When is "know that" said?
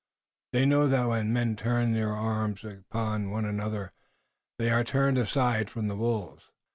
0.65-1.09